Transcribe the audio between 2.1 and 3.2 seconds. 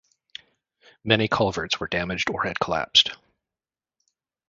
or had collapsed.